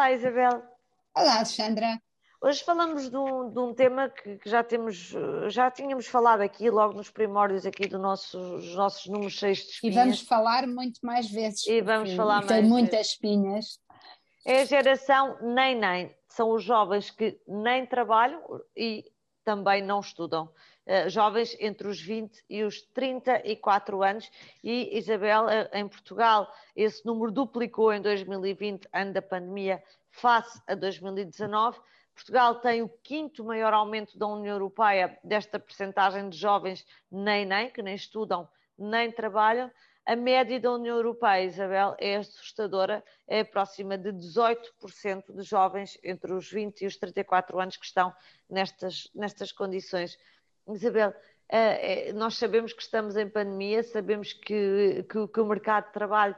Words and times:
Olá, 0.00 0.12
Isabel. 0.12 0.62
Olá, 1.14 1.36
Alexandra. 1.36 2.00
Hoje 2.40 2.64
falamos 2.64 3.10
de 3.10 3.16
um, 3.18 3.50
de 3.50 3.58
um 3.58 3.74
tema 3.74 4.08
que, 4.08 4.38
que, 4.38 4.48
já 4.48 4.64
temos, 4.64 5.14
já 5.48 5.70
tínhamos 5.70 6.06
falado 6.06 6.40
aqui, 6.40 6.70
logo 6.70 6.94
nos 6.94 7.10
primórdios 7.10 7.66
aqui 7.66 7.86
do 7.86 7.98
nosso, 7.98 8.38
dos 8.38 8.74
nossos 8.74 9.04
números 9.08 9.34
cheios 9.34 9.58
de 9.58 9.72
espinhas. 9.72 9.96
E 9.96 9.98
vamos 9.98 10.20
falar 10.22 10.66
muito 10.66 11.00
mais 11.02 11.30
vezes. 11.30 11.66
E 11.66 11.82
vamos 11.82 12.14
falar 12.14 12.40
tem 12.46 12.60
mais 12.60 12.66
muitas 12.66 12.96
vezes. 12.96 13.12
espinhas. 13.12 13.78
É 14.46 14.62
a 14.62 14.64
geração 14.64 15.36
nem 15.42 15.78
nem. 15.78 16.16
São 16.30 16.50
os 16.50 16.64
jovens 16.64 17.10
que 17.10 17.38
nem 17.46 17.84
trabalham 17.84 18.42
e 18.74 19.04
também 19.44 19.82
não 19.82 20.00
estudam. 20.00 20.50
Uh, 20.90 21.08
jovens 21.08 21.56
entre 21.60 21.86
os 21.86 22.00
20 22.00 22.42
e 22.50 22.64
os 22.64 22.82
34 22.82 24.02
anos. 24.02 24.28
E, 24.64 24.98
Isabel, 24.98 25.44
uh, 25.44 25.68
em 25.72 25.86
Portugal, 25.86 26.52
esse 26.74 27.06
número 27.06 27.30
duplicou 27.30 27.92
em 27.92 28.02
2020, 28.02 28.88
ano 28.92 29.12
da 29.12 29.22
pandemia, 29.22 29.80
face 30.10 30.60
a 30.66 30.74
2019. 30.74 31.78
Portugal 32.12 32.56
tem 32.56 32.82
o 32.82 32.88
quinto 32.88 33.44
maior 33.44 33.72
aumento 33.72 34.18
da 34.18 34.26
União 34.26 34.54
Europeia 34.56 35.16
desta 35.22 35.60
percentagem 35.60 36.28
de 36.28 36.36
jovens 36.36 36.84
nem 37.08 37.46
nem, 37.46 37.70
que 37.70 37.82
nem 37.82 37.94
estudam 37.94 38.48
nem 38.76 39.12
trabalham. 39.12 39.70
A 40.04 40.16
média 40.16 40.58
da 40.58 40.72
União 40.72 40.96
Europeia, 40.96 41.44
Isabel, 41.44 41.94
é 41.98 42.16
assustadora, 42.16 43.04
é 43.28 43.44
próxima 43.44 43.96
de 43.96 44.10
18% 44.12 45.36
de 45.36 45.42
jovens 45.42 45.96
entre 46.02 46.32
os 46.32 46.50
20 46.50 46.80
e 46.80 46.86
os 46.86 46.96
34 46.96 47.60
anos 47.60 47.76
que 47.76 47.84
estão 47.84 48.12
nestas, 48.48 49.08
nestas 49.14 49.52
condições. 49.52 50.18
Isabel, 50.68 51.14
nós 52.14 52.36
sabemos 52.36 52.72
que 52.72 52.82
estamos 52.82 53.16
em 53.16 53.28
pandemia, 53.28 53.82
sabemos 53.82 54.32
que, 54.32 55.04
que, 55.08 55.28
que 55.28 55.40
o 55.40 55.46
mercado 55.46 55.86
de 55.86 55.92
trabalho 55.92 56.36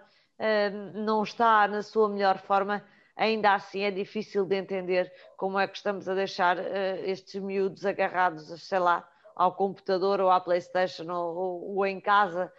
não 0.95 1.23
está 1.23 1.69
na 1.69 1.83
sua 1.83 2.09
melhor 2.09 2.39
forma 2.39 2.83
ainda 3.17 3.55
assim 3.55 3.83
é 3.83 3.91
difícil 3.91 4.45
de 4.45 4.56
entender 4.56 5.12
como 5.37 5.59
é 5.59 5.67
que 5.67 5.77
estamos 5.77 6.09
a 6.09 6.14
deixar 6.14 6.59
estes 7.05 7.41
miúdos 7.41 7.84
agarrados, 7.84 8.48
sei 8.62 8.79
lá, 8.79 9.09
ao 9.34 9.55
computador 9.55 10.20
ou 10.20 10.31
à 10.31 10.41
Playstation 10.41 11.11
ou, 11.11 11.77
ou, 11.77 11.86
em 11.86 12.01
casa, 12.01 12.53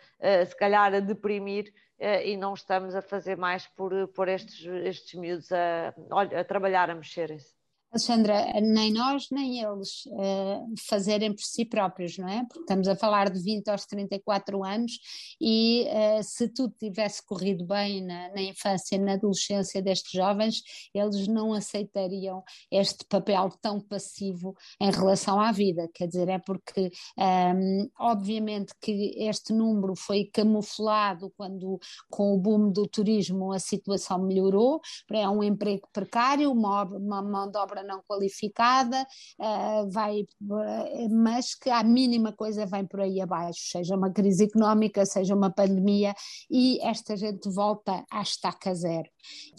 se 0.48 0.56
calhar 0.56 0.94
a 0.94 1.00
deprimir 1.00 1.74
e 2.00 2.36
não 2.38 2.54
estamos 2.54 2.96
a 2.96 3.02
fazer 3.02 3.38
mais 3.38 3.68
por, 3.68 4.08
por 4.10 4.28
estes, 4.28 4.66
estes 4.66 5.14
miúdos 5.20 5.52
a, 5.52 5.94
a 6.40 6.44
trabalhar, 6.44 6.90
a 6.90 6.96
mexerem-se. 6.96 7.63
Alexandra, 7.94 8.60
nem 8.60 8.92
nós 8.92 9.28
nem 9.30 9.62
eles 9.62 10.08
uh, 10.08 10.74
fazerem 10.80 11.32
por 11.32 11.44
si 11.44 11.64
próprios, 11.64 12.18
não 12.18 12.28
é? 12.28 12.44
Porque 12.46 12.62
estamos 12.62 12.88
a 12.88 12.96
falar 12.96 13.30
de 13.30 13.40
20 13.40 13.70
aos 13.70 13.86
34 13.86 14.64
anos 14.64 14.94
e 15.40 15.86
uh, 15.88 16.24
se 16.24 16.48
tudo 16.48 16.74
tivesse 16.80 17.24
corrido 17.24 17.64
bem 17.64 18.04
na, 18.04 18.30
na, 18.30 18.42
infância, 18.42 18.98
na 18.98 19.14
adolescência 19.14 19.80
destes 19.80 20.12
jovens, 20.12 20.64
eles 20.92 21.28
não 21.28 21.54
aceitariam 21.54 22.44
este 22.72 23.06
papel 23.06 23.52
tão 23.62 23.80
passivo 23.80 24.56
em 24.82 24.90
relação 24.90 25.40
à 25.40 25.52
vida. 25.52 25.88
Quer 25.94 26.08
dizer, 26.08 26.30
é 26.30 26.40
porque, 26.40 26.92
um, 27.16 27.22
ehm, 27.22 27.90
obviamente, 28.00 28.74
que 28.82 29.14
este 29.20 29.54
número 29.54 29.96
foi 29.96 30.26
camuflado 30.34 31.32
quando, 31.38 31.80
com 32.10 32.34
o 32.34 32.40
boom 32.40 32.72
do 32.72 32.88
turismo, 32.88 33.54
a 33.54 33.60
situação 33.60 34.18
melhorou. 34.18 34.82
É 35.12 35.30
um 35.30 35.44
emprego 35.44 35.88
precário, 35.94 36.52
uma, 36.52 36.86
uma 36.86 37.22
mão 37.22 37.52
de 37.52 37.58
obra 37.60 37.83
não 37.84 38.02
qualificada, 38.08 39.06
uh, 39.40 39.90
vai, 39.92 40.22
uh, 40.22 41.10
mas 41.12 41.56
que 41.56 41.70
a 41.70 41.84
mínima 41.84 42.32
coisa 42.32 42.66
vem 42.66 42.86
por 42.86 43.02
aí 43.02 43.22
abaixo, 43.22 43.60
seja 43.72 43.96
uma 43.96 44.12
crise 44.12 44.46
económica, 44.46 45.06
seja 45.06 45.36
uma 45.36 45.52
pandemia, 45.52 46.14
e 46.50 46.80
esta 46.82 47.16
gente 47.16 47.50
volta 47.50 48.04
à 48.12 48.22
estaca 48.22 48.74
zero. 48.74 49.10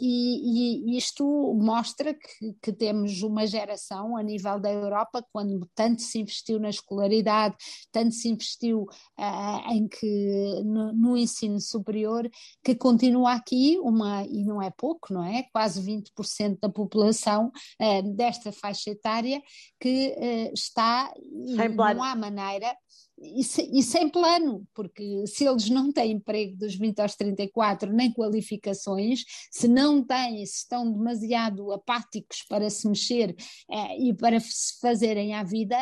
E, 0.00 0.92
e 0.92 0.96
isto 0.96 1.24
mostra 1.54 2.14
que, 2.14 2.54
que, 2.62 2.72
temos 2.72 3.22
uma 3.22 3.46
geração 3.46 4.16
a 4.16 4.22
nível 4.22 4.58
da 4.60 4.70
Europa, 4.70 5.24
quando 5.32 5.68
tanto 5.74 6.02
se 6.02 6.20
investiu 6.20 6.58
na 6.58 6.68
escolaridade, 6.68 7.56
tanto 7.90 8.14
se 8.14 8.28
investiu 8.28 8.82
uh, 8.82 9.72
em 9.72 9.88
que, 9.88 10.62
no, 10.64 10.92
no, 10.92 11.16
ensino 11.16 11.60
superior, 11.60 12.28
que 12.62 12.74
continua 12.74 13.32
aqui 13.32 13.78
uma, 13.80 14.24
e 14.24 14.44
não 14.44 14.60
é 14.60 14.70
pouco, 14.70 15.12
não 15.12 15.24
é? 15.24 15.44
Quase 15.52 15.80
20% 15.80 16.58
da 16.60 16.68
população 16.68 17.50
uh, 17.80 18.13
desta 18.14 18.52
faixa 18.52 18.90
etária 18.90 19.42
que 19.80 20.14
uh, 20.16 20.54
está, 20.54 21.12
Sem 21.56 21.74
não 21.74 22.02
há 22.02 22.14
maneira 22.14 22.74
e, 23.18 23.44
se, 23.44 23.62
e, 23.72 23.82
sem 23.82 24.08
plano, 24.08 24.66
porque 24.74 25.26
se 25.26 25.46
eles 25.46 25.70
não 25.70 25.92
têm 25.92 26.12
emprego 26.12 26.56
dos 26.56 26.74
20 26.74 27.00
aos 27.00 27.14
34, 27.14 27.92
nem 27.92 28.12
qualificações, 28.12 29.24
se 29.50 29.68
não 29.68 30.04
têm, 30.04 30.44
se 30.44 30.58
estão 30.58 30.90
demasiado 30.90 31.72
apáticos 31.72 32.44
para 32.48 32.68
se 32.68 32.88
mexer 32.88 33.34
eh, 33.70 34.08
e 34.08 34.14
para 34.14 34.40
se 34.40 34.78
fazerem 34.80 35.34
à 35.34 35.44
vida, 35.44 35.76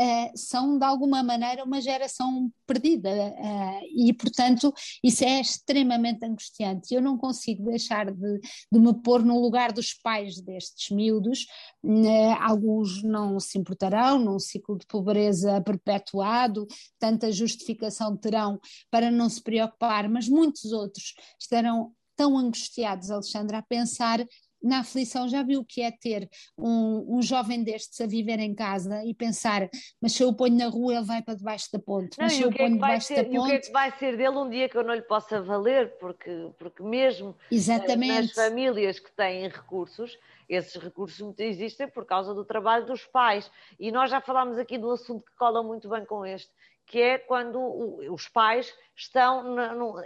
Uh, 0.00 0.30
são 0.36 0.78
de 0.78 0.84
alguma 0.84 1.24
maneira 1.24 1.64
uma 1.64 1.80
geração 1.80 2.52
perdida 2.64 3.10
uh, 3.10 3.80
e 3.96 4.12
portanto 4.12 4.72
isso 5.02 5.24
é 5.24 5.40
extremamente 5.40 6.24
angustiante. 6.24 6.94
Eu 6.94 7.02
não 7.02 7.18
consigo 7.18 7.64
deixar 7.64 8.12
de, 8.12 8.38
de 8.72 8.78
me 8.78 8.94
pôr 9.02 9.24
no 9.24 9.40
lugar 9.40 9.72
dos 9.72 9.92
pais 9.94 10.40
destes 10.40 10.94
miúdos 10.94 11.46
uh, 11.84 12.36
alguns 12.40 13.02
não 13.02 13.40
se 13.40 13.58
importarão 13.58 14.20
num 14.20 14.38
ciclo 14.38 14.78
de 14.78 14.86
pobreza 14.86 15.60
perpetuado 15.62 16.64
tanta 16.98 17.32
justificação 17.32 18.16
terão 18.16 18.60
para 18.90 19.10
não 19.10 19.28
se 19.28 19.42
preocupar 19.42 20.08
mas 20.08 20.28
muitos 20.28 20.70
outros 20.70 21.14
estarão 21.40 21.92
tão 22.14 22.36
angustiados 22.36 23.10
Alexandra 23.10 23.58
a 23.58 23.62
pensar 23.62 24.24
na 24.62 24.80
aflição, 24.80 25.28
já 25.28 25.42
viu 25.42 25.60
o 25.60 25.64
que 25.64 25.82
é 25.82 25.90
ter 25.90 26.28
um, 26.56 27.18
um 27.18 27.22
jovem 27.22 27.62
destes 27.62 28.00
a 28.00 28.06
viver 28.06 28.38
em 28.38 28.54
casa 28.54 29.04
e 29.04 29.14
pensar, 29.14 29.68
mas 30.00 30.12
se 30.12 30.22
eu 30.22 30.28
o 30.28 30.34
ponho 30.34 30.56
na 30.56 30.68
rua 30.68 30.96
ele 30.96 31.04
vai 31.04 31.22
para 31.22 31.34
debaixo 31.34 31.68
da 31.72 31.78
ponte, 31.78 32.18
não, 32.18 32.24
mas 32.24 32.34
se 32.34 32.42
eu 32.42 32.48
o 32.48 32.52
é 32.52 32.56
ponho 32.56 32.74
debaixo 32.74 33.14
da 33.14 33.24
ponte... 33.24 33.34
E 33.34 33.38
o 33.38 33.44
que 33.44 33.52
é 33.52 33.58
que 33.58 33.72
vai 33.72 33.90
ser 33.92 34.16
dele 34.16 34.36
um 34.36 34.48
dia 34.48 34.68
que 34.68 34.76
eu 34.76 34.84
não 34.84 34.94
lhe 34.94 35.02
possa 35.02 35.40
valer, 35.40 35.96
porque, 35.98 36.50
porque 36.58 36.82
mesmo 36.82 37.36
eh, 37.50 37.54
Exatamente. 37.54 38.22
nas 38.22 38.32
famílias 38.32 38.98
que 38.98 39.10
têm 39.12 39.48
recursos, 39.48 40.18
esses 40.48 40.74
recursos 40.82 41.34
existem 41.38 41.88
por 41.88 42.04
causa 42.04 42.34
do 42.34 42.44
trabalho 42.44 42.86
dos 42.86 43.04
pais, 43.06 43.50
e 43.78 43.92
nós 43.92 44.10
já 44.10 44.20
falámos 44.20 44.58
aqui 44.58 44.78
do 44.78 44.90
assunto 44.90 45.24
que 45.24 45.36
cola 45.36 45.62
muito 45.62 45.88
bem 45.88 46.04
com 46.04 46.24
este, 46.24 46.50
que 46.86 47.00
é 47.00 47.18
quando 47.18 47.60
os 48.12 48.28
pais 48.28 48.72
estão 48.96 49.44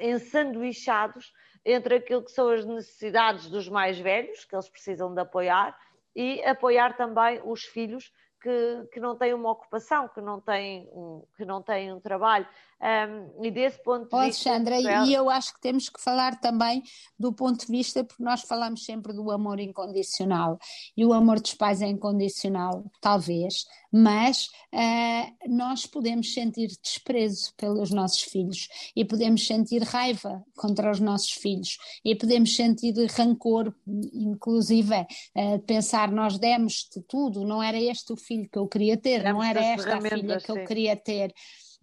ensanduichados 0.01 1.33
entre 1.65 1.97
aquilo 1.97 2.25
que 2.25 2.33
são 2.33 2.49
as 2.49 2.65
necessidades 2.65 3.49
dos 3.49 3.69
mais 3.69 3.99
velhos, 3.99 4.45
que 4.45 4.55
eles 4.55 4.69
precisam 4.69 5.15
de 5.15 5.21
apoiar, 5.21 5.79
e 6.15 6.43
apoiar 6.45 6.97
também 6.97 7.41
os 7.45 7.63
filhos 7.65 8.13
que, 8.43 8.89
que 8.93 9.01
não 9.01 9.17
têm 9.17 9.33
uma 9.33 9.53
ocupação, 9.53 10.09
que 10.09 10.21
não 10.21 10.41
têm 10.41 10.89
um, 10.93 11.23
que 11.37 11.45
não 11.45 11.63
têm 11.63 11.93
um 11.93 12.01
trabalho. 12.01 12.47
Um, 12.83 13.45
e 13.45 13.51
desse 13.53 13.81
ponto 13.81 14.09
de 14.09 14.17
oh, 14.17 14.23
vista. 14.23 14.51
Alexandra, 14.51 15.07
e 15.07 15.15
eu 15.15 15.31
acho 15.31 15.55
que 15.55 15.61
temos 15.61 15.89
que 15.89 16.03
falar 16.03 16.41
também 16.41 16.83
do 17.17 17.33
ponto 17.33 17.65
de 17.65 17.71
vista, 17.71 18.03
porque 18.03 18.25
nós 18.25 18.43
falamos 18.43 18.85
sempre 18.85 19.13
do 19.13 19.31
amor 19.31 19.61
incondicional, 19.61 20.59
e 20.97 21.05
o 21.05 21.13
amor 21.13 21.39
dos 21.39 21.55
pais 21.55 21.81
é 21.81 21.87
incondicional, 21.87 22.85
talvez, 23.01 23.67
mas 23.93 24.49
uh, 24.75 25.49
nós 25.49 25.87
podemos 25.87 26.35
sentir 26.35 26.71
desprezo 26.83 27.55
pelos 27.57 27.93
nossos 27.93 28.23
filhos, 28.23 28.67
e 28.97 29.05
podemos 29.05 29.47
sentir 29.47 29.85
raiva 29.85 30.43
contra 30.57 30.91
os 30.91 30.99
nossos 30.99 31.31
filhos, 31.31 31.79
e 32.05 32.17
podemos 32.17 32.57
sentir 32.57 32.95
rancor, 33.13 33.73
inclusive, 34.13 35.07
uh, 35.37 35.61
pensar 35.69 36.11
nós 36.11 36.37
demos-te 36.37 37.01
tudo, 37.03 37.45
não 37.45 37.63
era 37.63 37.79
este 37.79 38.13
o 38.13 38.17
filho 38.33 38.49
que 38.51 38.59
eu 38.59 38.69
queria 38.69 38.97
ter, 38.97 39.23
não 39.25 39.43
era 39.43 39.63
esta 39.63 39.97
a 39.97 40.01
filha 40.01 40.41
que 40.41 40.51
eu 40.51 40.65
queria 40.65 40.97
ter. 40.97 41.33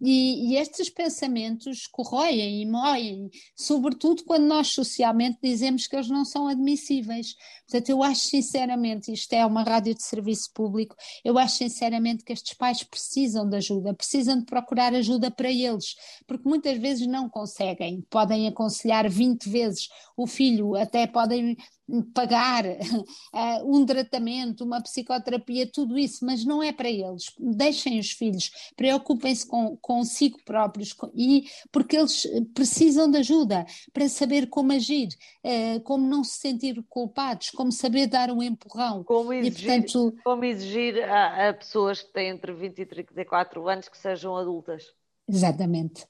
E, 0.02 0.52
e, 0.52 0.56
estes 0.56 0.88
pensamentos 0.88 1.86
corroem 1.86 2.62
e 2.62 2.66
moem, 2.66 3.28
sobretudo 3.54 4.24
quando 4.24 4.46
nós 4.46 4.68
socialmente 4.68 5.38
dizemos 5.42 5.86
que 5.86 5.94
eles 5.94 6.08
não 6.08 6.24
são 6.24 6.48
admissíveis. 6.48 7.34
Portanto, 7.68 7.90
eu 7.90 8.02
acho 8.02 8.22
sinceramente, 8.22 9.12
isto 9.12 9.30
é 9.34 9.44
uma 9.44 9.62
rádio 9.62 9.94
de 9.94 10.02
serviço 10.02 10.50
público, 10.54 10.96
eu 11.22 11.36
acho 11.38 11.58
sinceramente 11.58 12.24
que 12.24 12.32
estes 12.32 12.54
pais 12.54 12.82
precisam 12.82 13.46
de 13.46 13.58
ajuda, 13.58 13.92
precisam 13.92 14.38
de 14.38 14.46
procurar 14.46 14.94
ajuda 14.94 15.30
para 15.30 15.50
eles, 15.50 15.94
porque 16.26 16.48
muitas 16.48 16.78
vezes 16.78 17.06
não 17.06 17.28
conseguem, 17.28 18.00
podem 18.08 18.48
aconselhar 18.48 19.06
20 19.06 19.50
vezes 19.50 19.88
o 20.16 20.26
filho, 20.26 20.76
até 20.76 21.06
podem 21.06 21.58
pagar 22.14 22.64
uh, 22.64 23.06
um 23.64 23.84
tratamento, 23.84 24.64
uma 24.64 24.82
psicoterapia, 24.82 25.70
tudo 25.70 25.98
isso, 25.98 26.24
mas 26.24 26.44
não 26.44 26.62
é 26.62 26.72
para 26.72 26.88
eles. 26.88 27.32
Deixem 27.38 27.98
os 27.98 28.10
filhos, 28.10 28.50
preocupem-se 28.76 29.46
com, 29.46 29.76
consigo 29.78 30.38
próprios 30.44 30.94
e 31.14 31.44
porque 31.72 31.96
eles 31.96 32.26
precisam 32.54 33.10
de 33.10 33.18
ajuda 33.18 33.64
para 33.92 34.08
saber 34.08 34.48
como 34.48 34.72
agir, 34.72 35.08
uh, 35.44 35.80
como 35.82 36.06
não 36.06 36.24
se 36.24 36.38
sentir 36.38 36.82
culpados, 36.88 37.50
como 37.50 37.72
saber 37.72 38.06
dar 38.06 38.30
um 38.30 38.42
empurrão. 38.42 39.04
Como 39.04 39.32
exigir, 39.32 39.52
e, 39.52 39.66
portanto, 39.66 40.14
como 40.24 40.44
exigir 40.44 41.02
a, 41.04 41.48
a 41.48 41.54
pessoas 41.54 42.02
que 42.02 42.12
têm 42.12 42.28
entre 42.28 42.52
20 42.52 42.78
e 42.78 42.86
34 42.86 43.68
anos 43.68 43.88
que 43.88 43.98
sejam 43.98 44.36
adultas. 44.36 44.84
Exatamente. 45.28 46.06